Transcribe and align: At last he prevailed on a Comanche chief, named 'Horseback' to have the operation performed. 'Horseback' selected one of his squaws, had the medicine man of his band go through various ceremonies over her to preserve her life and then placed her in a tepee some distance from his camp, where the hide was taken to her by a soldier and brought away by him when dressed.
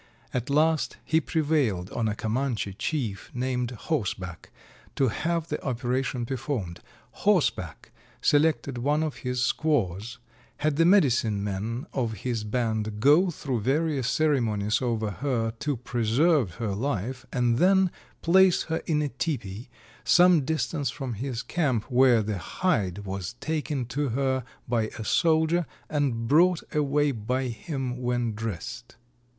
At 0.33 0.49
last 0.49 0.97
he 1.05 1.21
prevailed 1.21 1.91
on 1.91 2.07
a 2.07 2.15
Comanche 2.15 2.73
chief, 2.73 3.29
named 3.35 3.69
'Horseback' 3.69 4.49
to 4.95 5.09
have 5.09 5.49
the 5.49 5.63
operation 5.63 6.25
performed. 6.25 6.79
'Horseback' 7.11 7.91
selected 8.19 8.79
one 8.79 9.03
of 9.03 9.17
his 9.17 9.43
squaws, 9.43 10.17
had 10.57 10.77
the 10.77 10.85
medicine 10.85 11.43
man 11.43 11.85
of 11.93 12.13
his 12.13 12.43
band 12.43 12.99
go 12.99 13.29
through 13.29 13.61
various 13.61 14.09
ceremonies 14.09 14.81
over 14.81 15.11
her 15.11 15.51
to 15.59 15.77
preserve 15.77 16.55
her 16.55 16.73
life 16.73 17.27
and 17.31 17.59
then 17.59 17.91
placed 18.23 18.69
her 18.69 18.77
in 18.87 19.03
a 19.03 19.09
tepee 19.09 19.69
some 20.03 20.43
distance 20.43 20.89
from 20.89 21.13
his 21.13 21.43
camp, 21.43 21.83
where 21.91 22.23
the 22.23 22.39
hide 22.39 23.05
was 23.05 23.33
taken 23.33 23.85
to 23.85 24.09
her 24.09 24.43
by 24.67 24.87
a 24.97 25.05
soldier 25.05 25.67
and 25.91 26.27
brought 26.27 26.63
away 26.73 27.11
by 27.11 27.49
him 27.49 28.01
when 28.01 28.33
dressed. 28.33 28.95